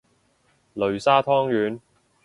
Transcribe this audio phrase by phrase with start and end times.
[0.73, 1.79] 擂沙湯圓